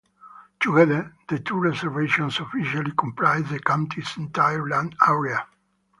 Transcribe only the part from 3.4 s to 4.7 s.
the county's entire